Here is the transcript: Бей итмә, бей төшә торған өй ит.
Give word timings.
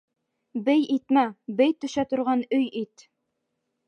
Бей 0.69 0.85
итмә, 0.95 1.25
бей 1.59 1.75
төшә 1.85 2.05
торған 2.13 2.41
өй 2.59 2.65
ит. 2.81 3.05